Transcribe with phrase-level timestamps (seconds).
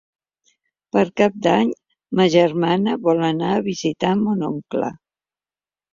[0.95, 1.73] Per Cap d'Any
[2.19, 4.91] ma germana vol anar a visitar mon oncle.